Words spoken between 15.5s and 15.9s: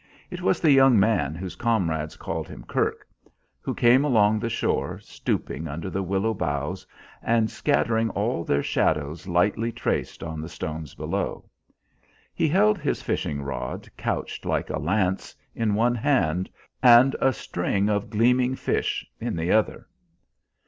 in